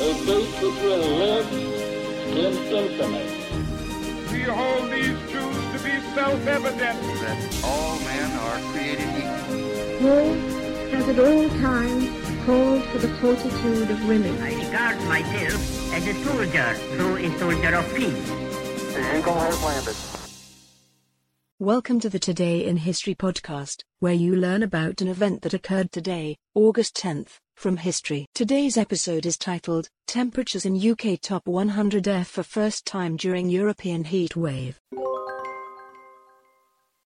[0.00, 3.26] a date which will live in infamy.
[4.32, 6.98] We hold these truths to be self-evident.
[7.22, 10.08] that all men are created equal.
[10.08, 10.34] War
[10.90, 12.10] has at all times
[12.44, 14.36] called for the fortitude of women.
[14.42, 18.28] I regard myself as a soldier, though a soldier of peace.
[18.94, 20.23] The Eagle has landed.
[21.60, 25.92] Welcome to the Today in History podcast, where you learn about an event that occurred
[25.92, 28.26] today, August 10th, from history.
[28.34, 34.02] Today's episode is titled Temperatures in UK Top 100 F for First Time During European
[34.02, 34.80] Heat Wave.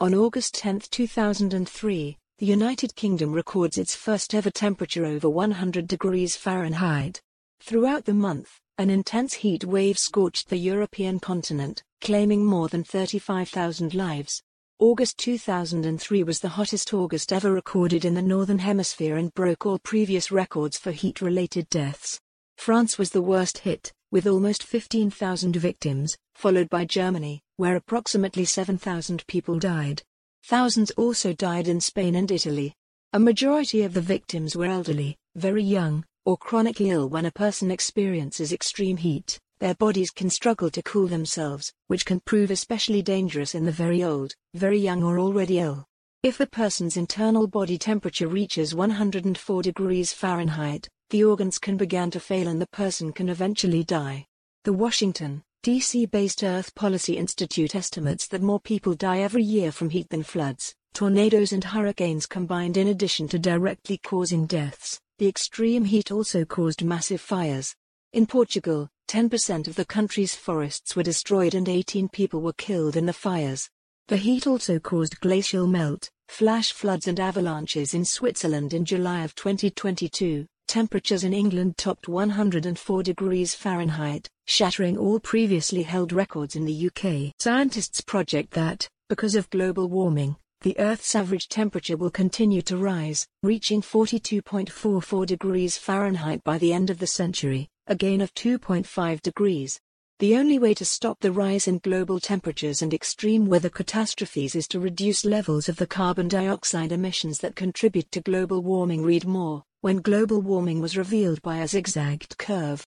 [0.00, 6.34] On August 10, 2003, the United Kingdom records its first ever temperature over 100 degrees
[6.34, 7.22] Fahrenheit.
[7.60, 13.94] Throughout the month, an intense heat wave scorched the European continent, claiming more than 35,000
[13.94, 14.42] lives.
[14.80, 19.78] August 2003 was the hottest August ever recorded in the Northern Hemisphere and broke all
[19.78, 22.18] previous records for heat related deaths.
[22.58, 29.24] France was the worst hit, with almost 15,000 victims, followed by Germany, where approximately 7,000
[29.28, 30.02] people died.
[30.44, 32.74] Thousands also died in Spain and Italy.
[33.12, 37.70] A majority of the victims were elderly, very young, or chronically ill when a person
[37.70, 39.38] experiences extreme heat.
[39.62, 44.02] Their bodies can struggle to cool themselves, which can prove especially dangerous in the very
[44.02, 45.86] old, very young, or already ill.
[46.24, 52.18] If a person's internal body temperature reaches 104 degrees Fahrenheit, the organs can begin to
[52.18, 54.26] fail and the person can eventually die.
[54.64, 56.06] The Washington, D.C.
[56.06, 60.74] based Earth Policy Institute estimates that more people die every year from heat than floods,
[60.92, 64.98] tornadoes, and hurricanes combined, in addition to directly causing deaths.
[65.20, 67.76] The extreme heat also caused massive fires.
[68.12, 73.04] In Portugal, 10% of the country's forests were destroyed and 18 people were killed in
[73.04, 73.68] the fires.
[74.08, 79.34] The heat also caused glacial melt, flash floods, and avalanches in Switzerland in July of
[79.34, 80.46] 2022.
[80.66, 87.34] Temperatures in England topped 104 degrees Fahrenheit, shattering all previously held records in the UK.
[87.38, 93.26] Scientists project that, because of global warming, the Earth's average temperature will continue to rise,
[93.42, 99.80] reaching 42.44 degrees Fahrenheit by the end of the century, a gain of 2.5 degrees.
[100.20, 104.68] The only way to stop the rise in global temperatures and extreme weather catastrophes is
[104.68, 109.02] to reduce levels of the carbon dioxide emissions that contribute to global warming.
[109.02, 112.86] Read more when global warming was revealed by a zigzagged curve.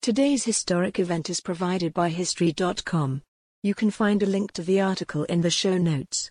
[0.00, 3.20] Today's historic event is provided by History.com.
[3.62, 6.30] You can find a link to the article in the show notes.